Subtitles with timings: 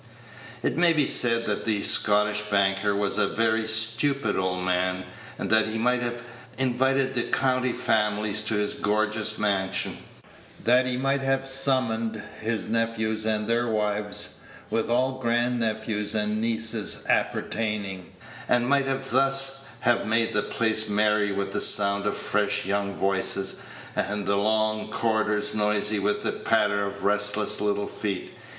[0.63, 5.03] It may be said that the Scottish banker was a very stupid old man,
[5.37, 6.23] and that he might have
[6.57, 9.99] invited the county families to his gorgeous mansion;
[10.63, 14.37] that he might have summoned his nephews and their wives,
[14.71, 18.11] with all grand nephews and nieces appertaining,
[18.49, 23.57] and might thus have made the place merry with the sound of fresh young voices,
[23.95, 28.33] and the long corridors noisy with the patter of restless little feet.